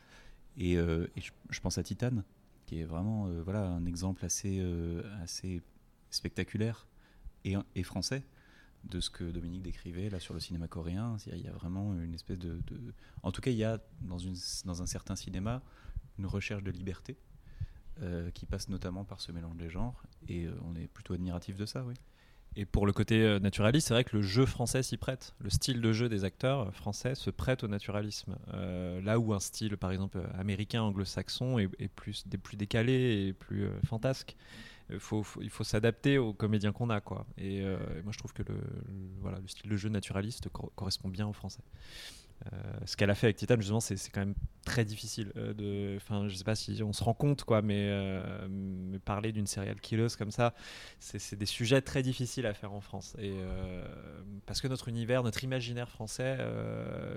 Et, 0.57 0.75
je, 0.75 1.61
pense 1.61 1.79
à 1.79 1.85
Titan, 1.85 2.25
qui 2.67 2.81
est 2.81 2.85
vraiment 2.85 3.29
voilà, 3.45 3.69
un 3.69 3.87
exemple 3.87 4.25
assez, 4.25 4.61
assez 5.23 5.63
spectaculaire 6.11 6.89
et, 7.45 7.83
français 7.83 8.23
de 8.85 9.01
ce 9.01 9.11
que 9.11 9.25
Dominique 9.25 9.63
décrivait 9.63 10.09
là 10.09 10.21
sur 10.21 10.35
le 10.35 10.41
cinéma 10.41 10.69
coréen. 10.69 11.17
Il 11.27 11.41
y 11.41 11.49
a 11.49 11.53
vraiment 11.53 11.95
une 11.95 12.15
espèce 12.15 12.39
de, 12.39 12.61
En 13.23 13.33
tout 13.33 13.41
cas, 13.41 13.51
il 13.51 13.57
y 13.57 13.65
a 13.65 13.79
dans, 14.01 14.83
un 14.83 14.87
certain 14.87 15.17
cinéma 15.17 15.63
une 16.19 16.27
recherche 16.27 16.63
de 16.63 16.71
liberté 16.71 17.17
euh, 18.03 18.31
qui 18.31 18.47
passe 18.47 18.69
notamment 18.69 19.05
par 19.05 19.21
ce 19.21 19.33
mélange 19.33 19.57
des 19.57 19.71
genres. 19.71 20.03
Et 20.29 20.45
euh, 20.45 20.53
on 20.65 20.75
est 20.77 20.89
plutôt 20.89 21.15
admiratif 21.15 21.57
de 21.57 21.67
ça, 21.67 21.85
oui. 21.85 21.95
Et 22.57 22.65
pour 22.65 22.87
le 22.87 22.93
côté 22.93 23.23
euh, 23.23 23.39
naturaliste, 23.39 23.89
c'est 23.89 23.95
vrai 23.95 24.05
que 24.05 24.17
le 24.17 24.23
jeu 24.23 24.47
français 24.47 24.83
s'y 24.83 24.97
prête. 24.97 25.35
Le 25.39 25.51
style 25.51 25.81
de 25.81 25.93
jeu 25.93 26.09
des 26.09 26.25
acteurs 26.25 26.75
français 26.75 27.15
se 27.15 27.31
prête 27.31 27.63
au 27.63 27.69
naturalisme. 27.69 28.37
là 28.53 29.19
où 29.19 29.35
un 29.35 29.41
style, 29.41 29.77
par 29.77 29.93
exemple, 29.93 30.21
américain, 30.39 30.83
anglo-saxon, 30.83 31.59
est, 31.59 31.89
plus 31.89 32.25
décalé 32.57 33.27
et 33.29 33.33
plus 33.33 33.69
fantasque 33.85 34.37
il 34.91 35.51
faut 35.51 35.65
s'adapter 35.65 36.19
aux 36.19 36.33
comédiens 36.33 36.73
qu'on 36.73 36.91
a. 36.91 37.01
Quoi. 37.01 37.27
Et, 37.37 37.63
euh, 37.63 37.79
moi, 38.03 38.13
je 38.13 38.19
trouve 38.19 38.33
que 38.33 38.43
le, 38.43 38.59
voilà, 39.21 39.39
le 39.39 39.49
style 39.49 39.71
de 39.71 39.77
jeu 39.77 39.89
naturaliste 39.89 40.49
correspond 40.49 41.09
bien 41.09 41.27
aux 41.27 41.33
Français. 41.33 41.63
Euh, 42.53 42.57
ce 42.87 42.97
qu'elle 42.97 43.11
a 43.11 43.17
fait 43.17 43.27
avec 43.27 43.37
Titan, 43.37 43.57
justement, 43.57 43.81
c'est 43.81 43.97
quand 44.11 44.21
même 44.21 44.37
très 44.65 44.85
difficile. 44.85 45.33
Euh, 45.37 45.97
enfin, 45.97 46.29
je 46.29 46.37
sais 46.37 46.45
pas 46.45 46.55
si 46.55 46.83
on 46.83 46.93
se 46.93 47.03
rend 47.03 47.15
compte, 47.15 47.45
quoi, 47.45 47.63
mais, 47.63 47.91
mais 48.49 48.99
parler 48.99 49.33
d'une 49.33 49.47
serial 49.47 49.81
killeuse 49.81 50.17
comme 50.17 50.31
ça, 50.31 50.55
c'est 51.01 51.37
des 51.37 51.47
sujets 51.47 51.83
très 51.83 52.03
difficiles 52.03 52.47
à 52.47 52.55
faire 52.55 52.73
en 52.73 52.81
France. 52.81 53.17
Et 53.19 53.35
parce 54.47 54.61
que 54.61 54.69
notre 54.69 54.89
univers, 54.89 55.23
notre 55.23 55.45
imaginaire 55.45 55.91
français 55.91 56.39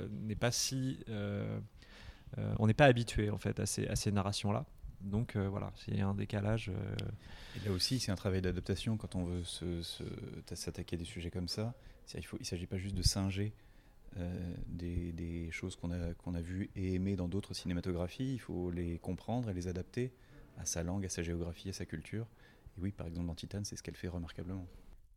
n'est 0.09 0.35
pas 0.35 0.51
si, 0.51 1.00
on 2.57 2.67
n'est 2.67 2.74
pas 2.74 2.85
habitué 2.85 3.29
en 3.29 3.38
fait 3.38 3.59
à 3.59 3.65
ces 3.65 4.12
narrations-là. 4.12 4.65
Donc 5.03 5.36
voilà, 5.36 5.71
il 5.88 5.98
y 5.98 6.01
a 6.01 6.07
un 6.07 6.13
décalage. 6.13 6.71
Et 7.56 7.65
là 7.68 7.71
aussi, 7.71 8.00
c'est 8.00 8.12
un 8.12 8.15
travail 8.15 8.42
d'adaptation 8.42 8.98
quand 8.98 9.15
on 9.15 9.25
veut 9.25 9.44
s'attaquer 10.53 10.95
à 10.95 11.00
des 11.00 11.06
sujets 11.06 11.31
comme 11.31 11.48
ça. 11.48 11.74
Il 12.13 12.24
ne 12.39 12.44
s'agit 12.44 12.68
pas 12.68 12.77
juste 12.77 12.95
de 12.95 13.01
singer 13.01 13.53
euh, 14.18 14.53
des, 14.68 15.50
choses 15.51 15.75
qu'on 15.75 15.92
a, 15.92 16.13
qu'on 16.15 16.36
a 16.36 16.42
vues 16.42 16.69
et 16.75 16.95
aimées 16.95 17.15
dans 17.15 17.27
d'autres 17.27 17.53
cinématographies. 17.53 18.33
Il 18.33 18.39
faut 18.39 18.71
les 18.71 18.98
comprendre 19.00 19.50
et 19.50 19.53
les 19.53 19.68
adapter 19.68 20.12
à 20.57 20.65
sa 20.65 20.83
langue, 20.83 21.06
à 21.06 21.09
sa 21.09 21.24
géographie, 21.24 21.69
à 21.69 21.74
sa 21.74 21.86
culture. 21.86 22.25
Et 22.77 22.81
oui, 22.81 22.92
par 22.92 23.07
exemple, 23.07 23.27
dans 23.27 23.36
Titan, 23.36 23.62
c'est 23.63 23.75
ce 23.75 23.83
qu'elle 23.83 23.95
fait 23.95 24.07
remarquablement. 24.07 24.65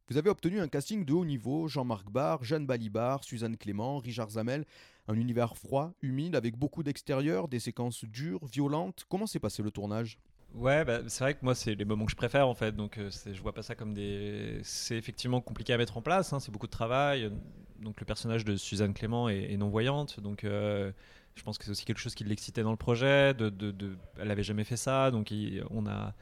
Vous 0.08 0.18
avez 0.18 0.28
obtenu 0.28 0.60
un 0.60 0.68
casting 0.68 1.06
de 1.06 1.14
haut 1.14 1.24
niveau, 1.24 1.66
Jean-Marc 1.66 2.10
Barr, 2.10 2.44
Jeanne 2.44 2.66
Balibar, 2.66 3.24
Suzanne 3.24 3.56
Clément, 3.56 3.98
Richard 3.98 4.28
Zamel, 4.30 4.66
un 5.08 5.14
univers 5.14 5.56
froid, 5.56 5.92
humide, 6.02 6.36
avec 6.36 6.58
beaucoup 6.58 6.82
d'extérieur, 6.82 7.48
des 7.48 7.58
séquences 7.58 8.04
dures, 8.04 8.44
violentes. 8.44 9.06
Comment 9.08 9.26
s'est 9.26 9.38
passé 9.38 9.62
le 9.62 9.70
tournage? 9.70 10.18
Ouais, 10.54 10.84
bah, 10.84 11.00
c'est 11.08 11.24
vrai 11.24 11.34
que 11.34 11.42
moi, 11.42 11.54
c'est 11.54 11.74
les 11.74 11.86
moments 11.86 12.04
que 12.04 12.10
je 12.10 12.16
préfère 12.16 12.46
en 12.48 12.54
fait. 12.54 12.76
Donc, 12.76 12.98
euh, 12.98 13.10
je 13.10 13.40
vois 13.40 13.54
pas 13.54 13.62
ça 13.62 13.74
comme 13.74 13.94
des. 13.94 14.60
C'est 14.62 14.96
effectivement 14.96 15.40
compliqué 15.40 15.72
à 15.72 15.78
mettre 15.78 15.96
en 15.96 16.02
place. 16.02 16.34
Hein, 16.34 16.38
c'est 16.38 16.52
beaucoup 16.52 16.66
de 16.66 16.72
travail. 16.72 17.32
Donc, 17.80 17.98
le 17.98 18.04
personnage 18.06 18.44
de 18.44 18.56
Suzanne 18.56 18.92
Clément 18.92 19.30
est, 19.30 19.56
non-voyante. 19.56 20.20
Donc, 20.20 20.44
euh, 20.44 20.92
je 21.34 21.42
pense 21.42 21.56
que 21.56 21.64
c'est 21.64 21.70
aussi 21.70 21.84
quelque 21.86 21.98
chose 21.98 22.14
qui 22.14 22.24
l'excitait 22.24 22.62
dans 22.62 22.70
le 22.70 22.76
projet. 22.76 23.34
Elle 23.38 24.28
n'avait 24.28 24.44
jamais 24.44 24.64
fait 24.64 24.76
ça. 24.76 25.10
Donc, 25.10 25.32
on, 25.70 25.86
a, 25.86 26.14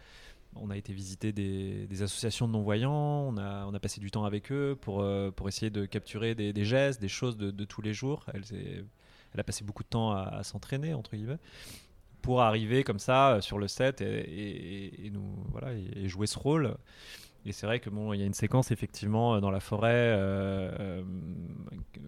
on 0.57 0.71
a 0.71 0.77
été 0.77 0.93
visiter 0.93 1.33
des, 1.33 2.03
associations 2.03 2.47
de 2.47 2.53
non-voyants. 2.53 3.29
On 3.29 3.37
a, 3.37 3.67
on 3.67 3.75
a 3.75 3.81
passé 3.81 4.01
du 4.01 4.11
temps 4.11 4.25
avec 4.25 4.53
eux 4.53 4.77
pour, 4.81 5.01
euh, 5.01 5.31
pour 5.31 5.49
essayer 5.49 5.71
de 5.71 5.87
capturer 5.87 6.35
des, 6.35 6.65
gestes, 6.65 7.01
des 7.01 7.09
choses 7.09 7.37
de, 7.37 7.65
tous 7.65 7.83
les 7.83 7.95
jours. 7.95 8.27
Elle, 8.35 9.41
a 9.41 9.45
passé 9.45 9.65
beaucoup 9.65 9.83
de 9.83 9.89
temps 9.89 10.13
à, 10.13 10.43
s'entraîner, 10.43 10.95
entre 10.95 11.17
guillemets 11.17 11.39
pour 12.21 12.41
arriver 12.41 12.85
comme 12.85 13.01
ça 13.01 13.33
euh, 13.33 13.41
sur 13.41 13.59
le 13.59 13.67
set 13.67 14.01
et, 14.01 15.11
nous 15.13 15.45
voilà 15.51 15.73
et, 15.73 16.07
jouer 16.07 16.29
ce 16.29 16.39
rôle. 16.39 16.77
Et 17.45 17.51
c'est 17.51 17.67
vrai 17.67 17.81
que 17.81 17.91
bon, 17.91 18.13
il 18.13 18.21
y 18.21 18.23
a 18.23 18.27
une 18.27 18.33
séquence 18.33 18.71
effectivement 18.71 19.35
euh, 19.35 19.41
dans 19.41 19.51
la 19.51 19.59
forêt 19.59 20.17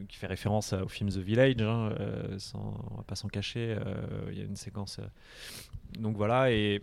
qui 0.09 0.17
fait 0.17 0.29
référence 0.29 0.73
au 0.73 0.87
film 0.87 1.11
The 1.11 1.17
Village. 1.17 1.57
Hein, 1.59 1.91
sans, 2.39 2.81
on 2.93 2.97
va 2.99 3.03
pas 3.03 3.17
s'en 3.17 3.27
cacher. 3.27 3.77
Il 4.31 4.39
y 4.39 4.41
a 4.41 4.45
une 4.45 4.55
séquence. 4.55 5.01
donc 5.99 6.17
voilà 6.17 6.53
et 6.53 6.81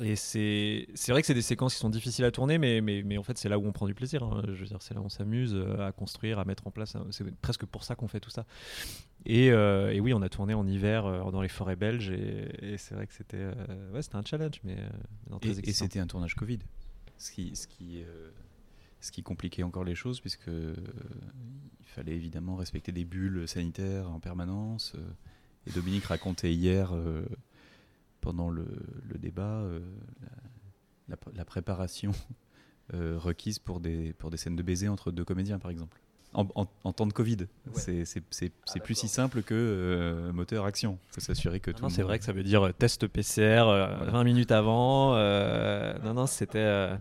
et 0.00 0.16
c'est 0.16 0.86
vrai 1.08 1.20
que 1.20 1.26
c'est 1.26 1.34
des 1.34 1.42
séquences 1.42 1.74
qui 1.74 1.80
sont 1.80 1.90
difficiles 1.90 2.24
à 2.24 2.30
tourner, 2.30 2.56
mais, 2.56 2.80
mais, 2.80 3.02
mais 3.02 3.18
en 3.18 3.22
fait, 3.22 3.36
c'est 3.36 3.48
là 3.48 3.58
où 3.58 3.66
on 3.66 3.72
prend 3.72 3.86
du 3.86 3.94
plaisir. 3.94 4.22
Hein. 4.22 4.42
Je 4.46 4.52
veux 4.52 4.66
dire, 4.66 4.80
c'est 4.80 4.94
là 4.94 5.00
où 5.00 5.04
on 5.04 5.10
s'amuse 5.10 5.54
euh, 5.54 5.86
à 5.86 5.92
construire, 5.92 6.38
à 6.38 6.44
mettre 6.44 6.66
en 6.66 6.70
place. 6.70 6.96
Hein. 6.96 7.06
C'est 7.10 7.30
presque 7.36 7.66
pour 7.66 7.84
ça 7.84 7.94
qu'on 7.94 8.08
fait 8.08 8.20
tout 8.20 8.30
ça. 8.30 8.46
Et, 9.26 9.50
euh, 9.50 9.92
et, 9.92 10.00
oui, 10.00 10.14
on 10.14 10.22
a 10.22 10.30
tourné 10.30 10.54
en 10.54 10.66
hiver 10.66 11.04
euh, 11.04 11.30
dans 11.30 11.42
les 11.42 11.48
forêts 11.48 11.76
belges, 11.76 12.10
et, 12.10 12.76
c'est 12.78 12.94
vrai 12.94 13.06
que 13.06 13.12
c'était 13.12 13.44
ouais, 13.92 14.00
un 14.14 14.24
challenge, 14.24 14.60
mais 14.64 14.76
Et, 15.42 15.72
c'était 15.72 16.00
un 16.00 16.06
tournage 16.06 16.34
Covid, 16.34 16.60
ce 17.18 17.30
qui, 17.30 17.54
ce 17.54 17.66
qui, 17.66 18.02
ce 19.00 19.12
qui 19.12 19.22
compliquait 19.22 19.62
encore 19.62 19.84
les 19.84 19.94
choses, 19.94 20.20
puisque 20.20 20.48
il 20.48 21.86
fallait 21.86 22.14
évidemment 22.14 22.56
respecter 22.56 22.92
des 22.92 23.04
bulles 23.04 23.46
sanitaires 23.46 24.10
en 24.10 24.20
permanence. 24.20 24.96
et 25.66 25.70
Dominique 25.70 26.06
racontait 26.06 26.52
hier 26.52 26.92
pendant 28.22 28.48
le, 28.48 28.64
débat 29.18 29.42
euh, 29.42 29.80
la, 31.08 31.44
préparation 31.44 32.12
euh, 32.94 33.18
requise 33.18 33.58
pour 33.58 33.80
des, 33.80 34.14
pour 34.14 34.30
des 34.30 34.38
scènes 34.38 34.56
de 34.56 34.62
baiser 34.62 34.88
entre 34.88 35.10
deux 35.10 35.24
comédiens, 35.24 35.58
par 35.58 35.70
exemple. 35.70 36.00
En, 36.32 36.46
temps 36.94 37.06
de 37.06 37.12
Covid. 37.12 37.46
C'est 37.74 38.04
ah, 38.74 38.80
plus 38.80 38.94
si 38.94 39.06
simple 39.06 39.42
que 39.42 39.52
euh, 39.52 40.32
moteur 40.32 40.64
action. 40.64 40.98
Il 41.10 41.14
faut 41.16 41.20
s'assurer 41.20 41.60
que 41.60 41.70
tout. 41.70 41.86
C'est 41.90 42.02
vrai 42.02 42.18
que 42.18 42.24
ça 42.24 42.32
veut 42.32 42.42
dire 42.42 42.72
test 42.78 43.06
PCR 43.06 43.64
20 44.10 44.24
minutes 44.24 44.50
avant. 44.50 45.14
non, 46.02 46.14
non, 46.14 46.26
c'était. 46.26 46.96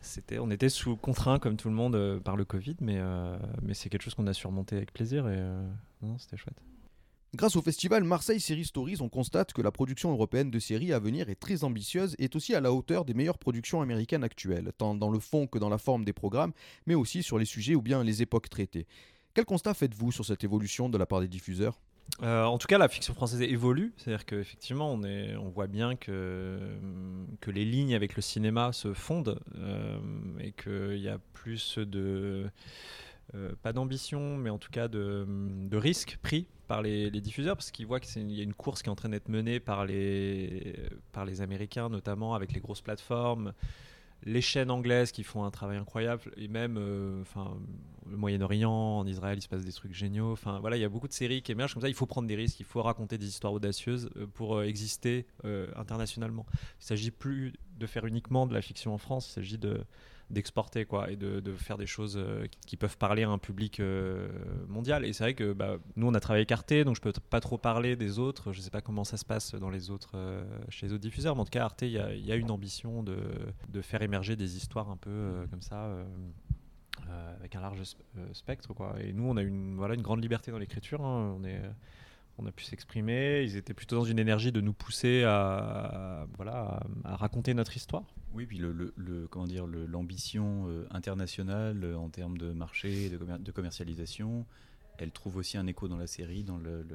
c'était, 0.00 0.40
on 0.40 0.50
était 0.50 0.68
sous 0.68 0.96
contraint 0.96 1.38
comme 1.38 1.56
tout 1.56 1.68
le 1.68 1.76
monde 1.76 2.20
par 2.24 2.34
le 2.34 2.44
Covid, 2.44 2.74
mais, 2.80 3.00
mais 3.62 3.74
c'est 3.74 3.88
quelque 3.88 4.02
chose 4.02 4.14
qu'on 4.14 4.26
a 4.26 4.32
surmonté 4.32 4.76
avec 4.76 4.92
plaisir 4.92 5.28
et 5.28 5.40
non, 6.02 6.18
c'était 6.18 6.36
chouette. 6.36 6.60
Grâce 7.32 7.54
au 7.54 7.62
festival 7.62 8.02
Marseille 8.02 8.40
Série 8.40 8.64
Stories, 8.64 8.96
on 9.00 9.08
constate 9.08 9.52
que 9.52 9.62
la 9.62 9.70
production 9.70 10.10
européenne 10.10 10.50
de 10.50 10.58
séries 10.58 10.92
à 10.92 10.98
venir 10.98 11.30
est 11.30 11.36
très 11.36 11.62
ambitieuse 11.62 12.16
et 12.18 12.24
est 12.24 12.34
aussi 12.34 12.56
à 12.56 12.60
la 12.60 12.72
hauteur 12.72 13.04
des 13.04 13.14
meilleures 13.14 13.38
productions 13.38 13.80
américaines 13.80 14.24
actuelles, 14.24 14.72
tant 14.76 14.96
dans 14.96 15.10
le 15.10 15.20
fond 15.20 15.46
que 15.46 15.60
dans 15.60 15.68
la 15.68 15.78
forme 15.78 16.04
des 16.04 16.12
programmes, 16.12 16.52
mais 16.86 16.96
aussi 16.96 17.22
sur 17.22 17.38
les 17.38 17.44
sujets 17.44 17.76
ou 17.76 17.82
bien 17.82 18.02
les 18.02 18.20
époques 18.20 18.50
traitées. 18.50 18.88
Quel 19.32 19.44
constat 19.44 19.74
faites-vous 19.74 20.10
sur 20.10 20.24
cette 20.24 20.42
évolution 20.42 20.88
de 20.88 20.98
la 20.98 21.06
part 21.06 21.20
des 21.20 21.28
diffuseurs? 21.28 21.78
Euh, 22.24 22.42
en 22.42 22.58
tout 22.58 22.66
cas, 22.66 22.78
la 22.78 22.88
fiction 22.88 23.14
française 23.14 23.42
évolue, 23.42 23.92
c'est-à-dire 23.96 24.26
qu'effectivement, 24.26 24.92
on, 24.92 25.04
on 25.04 25.48
voit 25.50 25.68
bien 25.68 25.94
que, 25.94 26.58
que 27.40 27.52
les 27.52 27.64
lignes 27.64 27.94
avec 27.94 28.16
le 28.16 28.22
cinéma 28.22 28.72
se 28.72 28.92
fondent 28.92 29.38
euh, 29.56 30.00
et 30.40 30.50
qu'il 30.50 31.00
y 31.00 31.08
a 31.08 31.18
plus 31.32 31.78
de, 31.78 32.50
euh, 33.34 33.52
pas 33.62 33.72
d'ambition, 33.72 34.36
mais 34.36 34.50
en 34.50 34.58
tout 34.58 34.70
cas 34.70 34.88
de, 34.88 35.26
risques 35.72 36.18
pris 36.22 36.46
par 36.66 36.82
les, 36.82 37.10
diffuseurs, 37.10 37.56
parce 37.56 37.70
qu'ils 37.70 37.86
voient 37.86 38.00
qu'il 38.00 38.30
y 38.32 38.40
a 38.40 38.44
une 38.44 38.54
course 38.54 38.82
qui 38.82 38.88
est 38.88 38.92
en 38.92 38.96
train 38.96 39.08
d'être 39.08 39.28
menée 39.28 39.60
par 39.60 39.86
les, 39.86 40.74
par 41.12 41.24
les 41.24 41.40
Américains, 41.40 41.88
notamment 41.88 42.34
avec 42.34 42.52
les 42.52 42.60
grosses 42.60 42.80
plateformes 42.80 43.52
les 44.24 44.40
chaînes 44.40 44.70
anglaises 44.70 45.12
qui 45.12 45.22
font 45.22 45.44
un 45.44 45.50
travail 45.50 45.78
incroyable 45.78 46.30
et 46.36 46.48
même 46.48 46.76
euh, 46.78 47.22
le 48.08 48.16
Moyen-Orient 48.16 48.70
en 48.70 49.06
Israël 49.06 49.38
il 49.38 49.42
se 49.42 49.48
passe 49.48 49.64
des 49.64 49.72
trucs 49.72 49.94
géniaux. 49.94 50.32
Enfin 50.32 50.60
voilà 50.60 50.76
il 50.76 50.80
y 50.80 50.84
a 50.84 50.88
beaucoup 50.88 51.08
de 51.08 51.12
séries 51.12 51.42
qui 51.42 51.52
émergent 51.52 51.74
comme 51.74 51.82
ça 51.82 51.88
il 51.88 51.94
faut 51.94 52.06
prendre 52.06 52.28
des 52.28 52.36
risques 52.36 52.60
il 52.60 52.66
faut 52.66 52.82
raconter 52.82 53.18
des 53.18 53.26
histoires 53.26 53.52
audacieuses 53.52 54.10
euh, 54.16 54.26
pour 54.26 54.62
exister 54.62 55.26
internationalement. 55.76 56.46
Il 56.80 56.84
s'agit 56.84 57.10
plus 57.10 57.54
de 57.78 57.86
faire 57.86 58.04
uniquement 58.04 58.46
de 58.46 58.54
la 58.54 58.62
fiction 58.62 58.92
en 58.92 58.98
France 58.98 59.28
il 59.30 59.32
s'agit 59.32 59.58
de 59.58 59.84
d'exporter 60.30 60.84
quoi 60.84 61.10
et 61.10 61.16
de, 61.16 61.54
faire 61.56 61.76
des 61.76 61.86
choses 61.86 62.16
euh, 62.16 62.46
qui, 62.66 62.76
peuvent 62.76 62.96
parler 62.96 63.24
à 63.24 63.30
un 63.30 63.38
public 63.38 63.80
euh, 63.80 64.28
mondial. 64.68 65.04
Et 65.04 65.12
c'est 65.12 65.24
vrai 65.24 65.34
que 65.34 65.52
bah, 65.52 65.76
nous 65.96 66.06
on 66.06 66.14
a 66.14 66.20
travaillé 66.20 66.50
Arte 66.50 66.72
donc 66.72 66.96
je 66.96 67.00
peux 67.00 67.12
pas 67.12 67.40
trop 67.40 67.58
parler 67.58 67.96
des 67.96 68.18
autres. 68.18 68.52
Je 68.52 68.60
sais 68.60 68.70
pas 68.70 68.80
comment 68.80 69.04
ça 69.04 69.16
se 69.16 69.24
passe 69.24 69.54
dans 69.54 69.70
les 69.70 69.90
autres 69.90 70.12
euh, 70.14 70.44
chez 70.68 70.86
les 70.86 70.92
autres 70.92 71.02
diffuseurs 71.02 71.34
mais 71.34 71.42
en 71.42 71.44
tout 71.44 71.50
cas 71.50 71.64
Arte 71.64 71.82
il 71.82 71.90
y, 71.90 72.32
a 72.32 72.36
une 72.36 72.50
ambition 72.50 73.02
de, 73.02 73.18
faire 73.82 74.02
émerger 74.02 74.36
des 74.36 74.56
histoires 74.56 74.90
un 74.90 74.96
peu 74.96 75.46
comme 75.50 75.62
ça 75.62 75.90
avec 77.38 77.56
un 77.56 77.60
large 77.60 77.82
spectre 78.32 78.72
quoi. 78.74 78.94
Et 79.00 79.12
nous 79.12 79.24
on 79.24 79.36
a 79.36 79.42
une 79.42 79.76
voilà 79.76 79.94
une 79.94 80.02
grande 80.02 80.22
liberté 80.22 80.50
dans 80.50 80.58
l'écriture 80.58 81.04
hein. 81.04 81.34
on 81.36 81.44
est 81.44 81.60
on 82.40 82.46
a 82.46 82.52
pu 82.52 82.64
s'exprimer. 82.64 83.42
Ils 83.42 83.56
étaient 83.56 83.74
plutôt 83.74 83.96
dans 83.96 84.04
une 84.04 84.18
énergie 84.18 84.52
de 84.52 84.60
nous 84.60 84.72
pousser 84.72 85.24
à, 85.24 86.26
voilà, 86.36 86.80
à, 87.04 87.16
raconter 87.16 87.54
notre 87.54 87.76
histoire. 87.76 88.04
Oui, 88.32 88.46
puis 88.46 88.58
le, 88.58 89.28
comment 89.30 89.46
dire, 89.46 89.66
l'ambition 89.66 90.68
euh, 90.68 90.86
internationale 90.90 91.84
euh, 91.84 91.96
en 91.96 92.08
termes 92.08 92.38
de 92.38 92.52
marché, 92.52 93.10
de, 93.10 93.18
de, 93.18 93.52
commercialisation, 93.52 94.46
elle 94.98 95.10
trouve 95.10 95.36
aussi 95.36 95.56
un 95.58 95.66
écho 95.66 95.88
dans 95.88 95.96
la 95.96 96.06
série, 96.06 96.44
dans 96.44 96.58
le, 96.58 96.86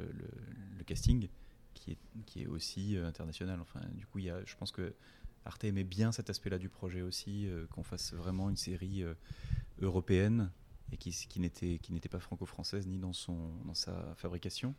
casting, 0.86 1.28
qui 1.74 1.92
est, 1.92 1.98
qui 2.26 2.44
est 2.44 2.48
aussi 2.48 2.98
euh, 2.98 3.08
international. 3.08 3.60
Enfin, 3.62 3.82
du 3.94 4.06
coup, 4.06 4.20
il 4.20 4.26
y 4.26 4.30
a, 4.30 4.44
je 4.46 4.56
pense 4.56 4.72
que 4.72 4.94
Arte 5.46 5.64
aimait 5.64 5.84
bien 5.84 6.12
cet 6.12 6.30
aspect-là 6.30 6.58
du 6.58 6.70
projet 6.70 7.04
aussi, 7.04 7.48
qu'on 7.70 7.84
fasse 7.84 8.14
vraiment 8.14 8.50
une 8.50 8.56
série 8.56 9.04
européenne 9.80 10.50
et 10.92 10.98
qui, 10.98 11.12
qui 11.12 11.40
n'était 11.40 12.10
pas 12.10 12.20
franco-française 12.20 12.88
ni 12.88 12.98
dans, 12.98 13.14
son, 13.14 13.52
dans 13.64 13.76
sa 13.76 14.16
fabrication 14.16 14.74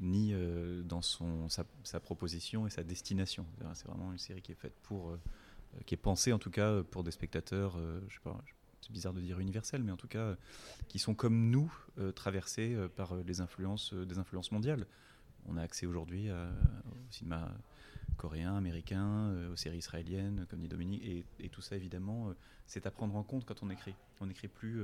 ni 0.00 0.32
euh, 0.32 0.82
dans 0.82 1.02
son, 1.02 1.48
sa, 1.48 2.00
proposition 2.00 2.66
et 2.66 2.70
sa 2.70 2.82
destination. 2.82 3.46
C'est 3.74 3.86
vraiment 3.86 4.12
une 4.12 4.18
série 4.18 4.42
qui 4.42 4.52
est 4.52 4.56
faite 4.56 4.74
pour, 4.82 5.10
euh, 5.10 5.20
qui 5.86 5.94
est 5.94 5.98
pensée 5.98 6.32
en 6.32 6.38
tout 6.38 6.50
cas 6.50 6.82
pour 6.82 7.04
des 7.04 7.10
spectateurs, 7.10 7.76
euh, 7.76 8.00
je 8.08 8.14
sais 8.14 8.20
pas, 8.22 8.38
c'est 8.80 8.92
bizarre 8.92 9.12
de 9.12 9.20
dire 9.20 9.38
universels, 9.38 9.82
mais 9.82 9.92
en 9.92 9.96
tout 9.96 10.08
cas 10.08 10.36
qui 10.88 10.98
sont 10.98 11.14
comme 11.14 11.50
nous 11.50 11.72
traversés 12.16 12.76
par 12.96 13.14
les 13.14 13.40
influences, 13.40 13.94
des 13.94 14.18
influences 14.18 14.50
mondiales. 14.50 14.88
On 15.46 15.56
a 15.56 15.62
accès 15.62 15.86
aujourd'hui 15.86 16.32
au 16.32 17.10
cinéma 17.12 17.54
coréen, 18.16 18.56
américain, 18.56 19.32
aux 19.52 19.56
séries 19.56 19.78
israéliennes, 19.78 20.46
comme 20.50 20.58
dit 20.58 20.66
Dominique, 20.66 21.04
et, 21.04 21.24
et 21.38 21.48
tout 21.48 21.62
ça 21.62 21.76
évidemment, 21.76 22.34
c'est 22.66 22.84
à 22.84 22.90
prendre 22.90 23.14
en 23.14 23.22
compte 23.22 23.44
quand 23.44 23.62
on 23.62 23.70
écrit. 23.70 23.94
On 24.20 24.26
n'écrit 24.26 24.48
plus 24.48 24.82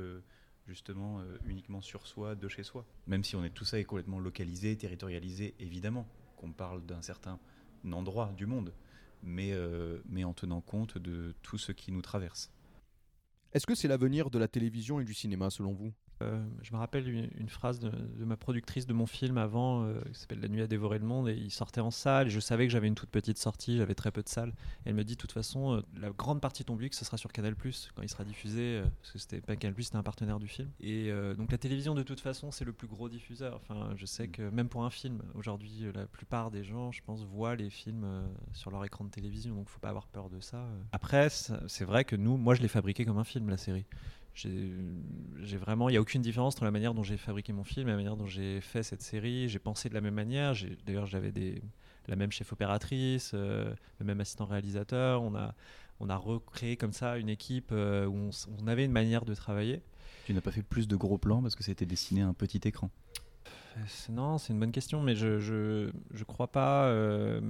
justement 0.69 1.21
euh, 1.21 1.39
uniquement 1.47 1.81
sur 1.81 2.07
soi, 2.07 2.35
de 2.35 2.47
chez 2.49 2.63
soi. 2.63 2.85
Même 3.07 3.25
si 3.25 3.35
on 3.35 3.45
est 3.45 3.51
tout 3.51 3.65
ça 3.65 3.81
est 3.81 3.85
complètement 3.85 4.21
localisé, 4.21 4.77
territorialisé, 4.77 5.55
évidemment, 5.59 6.07
qu'on 6.37 6.53
parle 6.53 6.85
d'un 6.85 7.03
certain 7.03 7.41
endroit 7.91 8.33
du 8.37 8.47
monde, 8.47 8.73
mais, 9.23 9.53
euh, 9.53 10.01
mais 10.09 10.25
en 10.25 10.35
tenant 10.35 10.61
compte 10.61 10.99
de 10.99 11.35
tout 11.43 11.59
ce 11.59 11.73
qui 11.73 11.91
nous 11.91 12.03
traverse. 12.03 12.53
Est-ce 13.53 13.67
que 13.67 13.75
c'est 13.75 13.89
l'avenir 13.89 14.31
de 14.31 14.39
la 14.39 14.47
télévision 14.47 15.01
et 15.01 15.05
du 15.05 15.15
cinéma 15.15 15.51
selon 15.51 15.73
vous? 15.73 15.93
Euh, 16.23 16.45
je 16.63 16.73
me 16.73 16.79
rappelle 16.79 17.09
une, 17.09 17.49
phrase 17.49 17.79
de, 17.79 17.91
ma 18.25 18.37
productrice 18.37 18.87
de 18.87 18.93
mon 18.93 19.07
film 19.07 19.39
avant, 19.39 19.85
euh, 19.85 20.01
qui 20.13 20.19
s'appelle 20.19 20.41
La 20.41 20.49
nuit 20.49 20.63
à 20.63 20.67
dévorer 20.67 20.99
le 20.99 21.05
monde, 21.05 21.29
et 21.29 21.35
il 21.35 21.51
sortait 21.51 21.81
en 21.81 21.91
salle, 21.91 22.29
et 22.29 22.31
je 22.31 22.41
savais 22.41 22.67
que 22.67 22.73
j'avais 22.73 22.89
une 22.89 22.95
toute 22.95 23.11
petite 23.11 23.39
sortie, 23.39 23.77
j'avais 23.77 23.95
très 23.95 24.11
peu 24.11 24.23
de 24.23 24.29
salles. 24.29 24.53
Elle 24.85 24.95
me 24.95 25.05
dit, 25.05 25.15
de 25.15 25.19
toute 25.19 25.33
façon, 25.33 25.75
euh, 25.75 25.83
la 26.01 26.11
grande 26.11 26.41
partie 26.41 26.63
de 26.63 26.67
ton 26.67 26.75
public, 26.75 26.95
ce 26.95 27.05
sera 27.05 27.17
sur 27.17 27.33
Canal+, 27.33 27.55
quand 27.55 28.03
il 28.03 28.09
sera 28.09 28.25
diffusé, 28.25 28.83
parce 29.01 29.13
que 29.13 29.19
c'était 29.19 29.41
pas 29.41 29.57
Canal+, 29.57 29.75
c'était 29.79 29.97
un 29.97 30.03
partenaire 30.03 30.39
du 30.39 30.49
film. 30.49 30.69
Et 30.81 31.11
donc 31.37 31.53
la 31.53 31.59
télévision, 31.59 31.95
de 31.95 32.03
toute 32.03 32.21
façon, 32.21 32.51
c'est 32.51 32.65
le 32.65 32.73
plus 32.73 32.87
gros 32.87 33.09
diffuseur. 33.09 33.57
Enfin, 33.57 33.93
je 33.97 34.07
sais 34.07 34.29
que 34.29 34.43
même 34.51 34.69
pour 34.69 34.85
un 34.85 34.91
film, 34.91 35.23
aujourd'hui, 35.35 35.87
la 35.95 36.07
plupart 36.07 36.51
des 36.51 36.65
gens, 36.65 36.93
je 36.93 37.03
pense, 37.03 37.25
voient 37.25 37.57
les 37.57 37.71
films 37.71 38.07
sur 38.53 38.71
leur 38.71 38.85
écran 38.85 39.05
de 39.05 39.11
télévision, 39.11 39.55
donc 39.55 39.69
faut 39.69 39.81
pas 39.81 39.91
avoir 39.91 40.07
peur 40.07 40.31
de 40.31 40.41
ça. 40.41 40.67
Après, 40.93 41.29
c'est 41.31 41.85
vrai 41.85 42.05
que 42.05 42.17
nous, 42.17 42.37
moi, 42.37 42.55
je 42.55 42.63
l'ai 42.63 42.69
fabriqué 42.69 43.05
comme 43.05 43.19
un 43.19 43.25
film, 43.25 43.49
la 43.49 43.57
série 43.57 43.87
j'ai 44.39 45.57
vraiment, 45.57 45.89
il 45.89 45.93
n'y 45.93 45.99
a 45.99 46.01
aucune 46.01 46.23
différence 46.23 46.55
entre 46.55 46.65
la 46.65 46.71
manière 46.71 46.95
dont 46.95 47.03
j'ai 47.03 47.17
fabriqué 47.17 47.53
mon 47.53 47.65
film 47.65 47.89
et 47.89 47.91
la 47.91 47.97
manière 47.97 48.17
dont 48.17 48.27
j'ai 48.27 48.61
fait 48.61 48.83
cette 48.83 49.03
série. 49.03 49.49
J'ai 49.49 49.59
pensé 49.59 49.89
de 49.89 49.95
la 49.95 50.01
même 50.01 50.15
manière. 50.15 50.55
D'ailleurs, 50.87 51.07
j'avais 51.07 51.33
la 52.07 52.17
même 52.17 52.31
chef 52.31 52.53
opératrice, 52.53 53.33
euh, 53.35 53.75
le 53.99 54.07
même 54.07 54.21
assistant 54.21 54.47
réalisateur. 54.47 55.23
On 55.23 55.35
a, 55.35 55.55
on 56.01 56.07
recréé 56.19 56.77
comme 56.77 56.93
ça 56.93 57.19
une 57.19 57.29
équipe 57.29 57.71
euh, 57.73 58.07
où 58.07 58.31
on, 58.61 58.67
avait 58.67 58.85
une 58.85 58.93
manière 58.93 59.25
de 59.25 59.35
travailler. 59.35 59.83
Tu 60.27 60.35
n'as 60.35 60.41
pas 60.41 60.53
fait 60.53 60.63
plus 60.63 60.87
de 60.87 60.97
gros 60.97 61.19
plans 61.19 61.43
parce 61.43 61.55
que 61.55 61.65
c'était 61.65 61.87
dessiné 61.87 62.23
à 62.23 62.29
un 62.29 62.35
petit 62.35 62.61
écran 62.65 62.91
non, 64.11 64.39
c'est 64.39 64.53
une 64.53 64.61
bonne 64.61 64.73
question, 64.73 65.03
mais 65.03 65.15
je 65.15 65.39
je, 65.39 65.91
je 66.13 66.25
crois 66.25 66.49
pas. 66.49 66.87
Euh, 66.87 67.41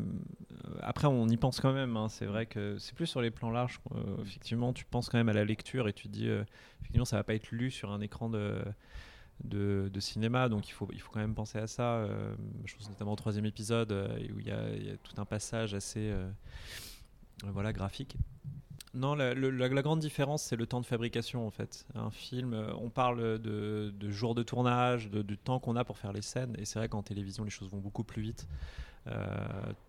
après, 0.83 1.07
on 1.07 1.29
y 1.29 1.37
pense 1.37 1.61
quand 1.61 1.73
même. 1.73 1.97
Hein. 1.97 2.09
C'est 2.09 2.27
vrai 2.27 2.47
que 2.47 2.79
c'est 2.79 2.95
plus 2.95 3.07
sur 3.07 3.21
les 3.21 3.31
plans 3.31 3.51
larges. 3.51 3.81
effectivement, 4.23 4.73
tu 4.73 4.85
penses 4.85 5.09
quand 5.09 5.19
même 5.19 5.29
à 5.29 5.33
la 5.33 5.45
lecture 5.45 5.89
et 5.89 5.93
tu 5.93 6.09
dis, 6.09 6.29
euh, 6.29 6.45
effectivement, 6.81 7.05
ça 7.05 7.17
va 7.17 7.25
pas 7.25 7.35
être 7.35 7.51
lu 7.51 7.71
sur 7.71 7.91
un 7.91 8.01
écran 8.01 8.29
de, 8.29 8.63
de, 9.45 9.91
de, 9.93 10.01
cinéma, 10.01 10.49
donc 10.49 10.69
il 10.69 10.73
faut, 10.73 10.89
il 10.93 11.01
faut 11.01 11.11
quand 11.13 11.21
même 11.21 11.35
penser 11.35 11.59
à 11.59 11.67
ça. 11.67 11.97
Euh, 11.97 12.35
je 12.65 12.75
pense 12.75 12.89
notamment 12.89 13.13
au 13.13 13.17
troisième 13.17 13.47
épisode 13.47 13.93
où 13.93 14.41
il 14.41 14.47
y, 14.47 14.51
y, 14.51 14.91
a 14.91 14.97
tout 15.03 15.21
un 15.21 15.25
passage 15.25 15.75
assez 15.75 16.13
voilà, 17.45 17.73
graphique. 17.73 18.17
Non, 18.95 19.15
la, 19.15 19.35
grande 19.83 20.01
différence, 20.01 20.43
c'est 20.43 20.57
le 20.57 20.67
temps 20.67 20.81
de 20.81 20.87
fabrication 20.87 21.47
en 21.47 21.51
fait. 21.51 21.87
Un 21.95 22.11
film, 22.11 22.55
euh, 22.55 22.73
on 22.81 22.89
parle 22.89 23.39
de, 23.39 23.93
jours 24.11 24.35
de 24.35 24.43
tournage, 24.43 25.11
de, 25.11 25.23
du 25.23 25.37
temps 25.37 25.61
qu'on 25.61 25.77
a 25.77 25.85
pour 25.85 25.99
faire 25.99 26.13
les 26.13 26.23
scènes, 26.23 26.57
et 26.59 26.65
c'est 26.65 26.79
vrai 26.79 26.89
qu'en 26.89 27.03
télévision, 27.03 27.45
les 27.45 27.51
choses 27.51 27.71
vont 27.71 27.79
beaucoup 27.79 28.05
plus 28.05 28.23
vite. 28.23 28.49
Euh, 29.07 29.27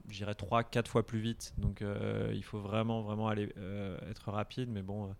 J'irais 0.10 0.34
3-4 0.34 0.88
fois 0.88 1.06
plus 1.06 1.20
vite, 1.20 1.54
donc 1.58 1.82
euh, 1.82 2.32
il 2.34 2.44
faut 2.44 2.60
vraiment, 2.60 3.02
vraiment 3.02 3.28
aller 3.28 3.54
euh, 3.58 3.98
être 4.10 4.32
rapide, 4.32 4.70
mais 4.72 4.82
bon 4.82 5.14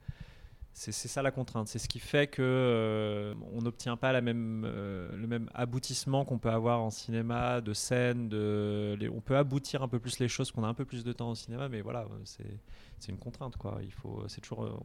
c'est 0.80 1.10
ça 1.10 1.22
la 1.22 1.32
contrainte. 1.32 1.68
C'est 1.68 1.78
ce 1.78 1.90
qui 1.90 2.00
fait 2.00 2.28
que 2.28 2.42
euh, 2.42 3.34
on 3.54 3.62
n'obtient 3.62 3.98
pas 3.98 4.14
la 4.14 4.22
même, 4.22 4.64
euh, 4.66 5.14
le 5.14 5.28
même 5.28 5.50
aboutissement 5.54 6.24
qu'on 6.24 6.40
peut 6.40 6.50
avoir 6.50 6.82
en 6.82 6.90
cinéma, 6.90 7.60
de 7.60 7.74
scène. 7.74 8.30
De, 8.30 8.98
on 9.14 9.20
peut 9.20 9.36
aboutir 9.36 9.84
un 9.84 9.90
peu 9.90 10.00
plus 10.00 10.20
les 10.20 10.30
choses 10.30 10.52
qu'on 10.52 10.64
a 10.64 10.68
un 10.68 10.74
peu 10.74 10.86
plus 10.86 11.04
de 11.04 11.12
temps 11.12 11.32
au 11.32 11.36
cinéma, 11.36 11.68
mais 11.68 11.82
voilà, 11.82 12.08
c'est 12.24 13.12
une 13.12 13.18
contrainte. 13.18 13.58
Quoi. 13.58 13.80
Il 13.84 13.92
faut, 13.92 14.24
c'est 14.30 14.40
toujours, 14.40 14.64
euh, 14.64 14.80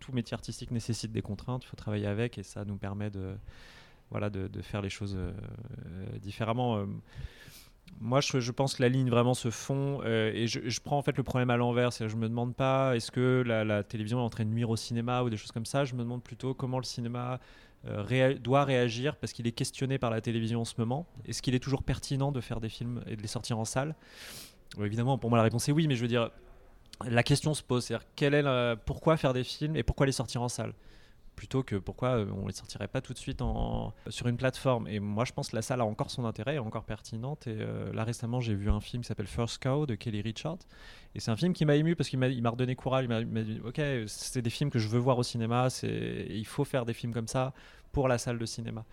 tout 0.00 0.12
métier 0.12 0.34
artistique 0.34 0.72
nécessite 0.72 1.12
des 1.12 1.22
contraintes. 1.22 1.62
Il 1.64 1.68
faut 1.68 1.76
travailler 1.76 2.06
avec 2.06 2.36
et 2.36 2.42
ça 2.42 2.64
nous 2.64 2.76
permet 2.76 3.10
de, 3.10 3.36
voilà, 4.10 4.30
de 4.30 4.62
faire 4.62 4.82
les 4.82 4.90
choses 4.90 5.16
différemment 6.20 6.84
moi, 8.00 8.20
je, 8.20 8.50
pense 8.50 8.76
que 8.76 8.82
la 8.82 8.88
ligne 8.88 9.10
vraiment 9.10 9.34
se 9.34 9.50
fond 9.50 10.00
euh, 10.04 10.32
et 10.34 10.46
je, 10.46 10.80
prends 10.80 10.98
en 10.98 11.02
fait 11.02 11.16
le 11.16 11.22
problème 11.22 11.50
à 11.50 11.56
l'envers. 11.56 11.90
Je 11.90 12.16
me 12.16 12.28
demande 12.28 12.54
pas 12.54 12.96
est-ce 12.96 13.10
que 13.10 13.42
la, 13.46 13.82
télévision 13.82 14.18
est 14.18 14.22
en 14.22 14.30
train 14.30 14.44
de 14.44 14.50
nuire 14.50 14.70
au 14.70 14.76
cinéma 14.76 15.22
ou 15.22 15.30
des 15.30 15.36
choses 15.36 15.52
comme 15.52 15.66
ça. 15.66 15.84
Je 15.84 15.94
me 15.94 16.00
demande 16.00 16.22
plutôt 16.22 16.54
comment 16.54 16.78
le 16.78 16.84
cinéma 16.84 17.40
euh, 17.86 18.38
doit 18.38 18.64
réagir 18.64 19.16
parce 19.16 19.32
qu'il 19.32 19.46
est 19.46 19.52
questionné 19.52 19.98
par 19.98 20.10
la 20.10 20.20
télévision 20.20 20.62
en 20.62 20.64
ce 20.64 20.74
moment. 20.78 21.06
Est-ce 21.26 21.42
qu'il 21.42 21.54
est 21.54 21.60
toujours 21.60 21.82
pertinent 21.82 22.32
de 22.32 22.40
faire 22.40 22.60
des 22.60 22.68
films 22.68 23.02
et 23.06 23.16
de 23.16 23.22
les 23.22 23.28
sortir 23.28 23.58
en 23.58 23.64
salle? 23.64 23.94
Évidemment, 24.80 25.18
pour 25.18 25.30
moi, 25.30 25.36
la 25.36 25.44
réponse 25.44 25.68
est 25.68 25.72
oui, 25.72 25.86
mais 25.86 25.96
je 25.96 26.02
veux 26.02 26.08
dire, 26.08 26.30
la 27.04 27.22
question 27.22 27.54
se 27.54 27.62
pose 27.62 27.84
c'est-à-dire 27.84 28.76
pourquoi 28.86 29.16
faire 29.16 29.32
des 29.32 29.44
films 29.44 29.76
et 29.76 29.82
pourquoi 29.82 30.06
les 30.06 30.12
sortir 30.12 30.42
en 30.42 30.48
salle? 30.48 30.74
Plutôt 31.40 31.62
que 31.62 31.76
pourquoi 31.76 32.18
euh, 32.18 32.26
on 32.36 32.46
les 32.48 32.52
sortirait 32.52 32.86
pas 32.86 33.00
tout 33.00 33.14
de 33.14 33.18
suite 33.18 33.42
sur 34.08 34.26
une 34.26 34.36
plateforme. 34.36 34.86
Et 34.88 35.00
moi, 35.00 35.24
je 35.24 35.32
pense 35.32 35.48
que 35.48 35.56
la 35.56 35.62
salle 35.62 35.80
a 35.80 35.86
encore 35.86 36.10
son 36.10 36.26
intérêt, 36.26 36.56
est 36.56 36.58
encore 36.58 36.84
pertinente. 36.84 37.46
Et 37.46 37.56
euh, 37.58 37.90
là, 37.94 38.04
récemment, 38.04 38.40
j'ai 38.40 38.54
vu 38.54 38.68
un 38.68 38.82
film 38.82 39.02
qui 39.02 39.08
s'appelle 39.08 39.26
First 39.26 39.62
Cow 39.62 39.86
de 39.86 39.94
Kelly 39.94 40.20
Richard. 40.20 40.58
Et 41.14 41.20
c'est 41.20 41.30
un 41.30 41.36
film 41.36 41.54
qui 41.54 41.64
m'a 41.64 41.76
ému 41.76 41.96
parce 41.96 42.10
qu'il 42.10 42.18
m'a 42.18 42.50
redonné 42.50 42.74
courage. 42.74 43.06
Il 43.06 43.08
m'a 43.08 43.42
dit 43.42 43.58
Ok, 43.64 43.80
c'est 44.06 44.42
des 44.42 44.50
films 44.50 44.68
que 44.68 44.78
je 44.78 44.88
veux 44.88 44.98
voir 44.98 45.16
au 45.16 45.22
cinéma. 45.22 45.68
Il 45.82 46.46
faut 46.46 46.64
faire 46.66 46.84
des 46.84 46.92
films 46.92 47.14
comme 47.14 47.26
ça 47.26 47.54
pour 47.90 48.06
la 48.06 48.18
salle 48.18 48.38
de 48.38 48.44
cinéma. 48.44 48.84